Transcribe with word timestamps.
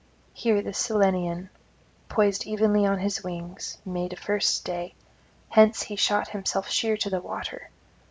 Here 0.33 0.63
the 0.63 0.71
Cyllenian, 0.73 1.49
poised 2.09 2.47
evenly 2.47 2.87
on 2.87 2.97
his 2.97 3.23
wings, 3.23 3.77
made 3.85 4.13
a 4.13 4.15
first 4.15 4.55
stay; 4.55 4.95
hence 5.49 5.83
he 5.83 5.95
shot 5.95 6.29
himself 6.29 6.69
sheer 6.71 6.97
to 6.97 7.09
the 7.11 7.21
water. 7.21 7.69